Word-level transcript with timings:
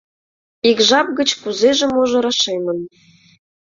Ик 0.69 0.79
жап 0.87 1.07
гыч 1.19 1.29
кузеже-можо 1.41 2.19
рашемын. 2.23 2.79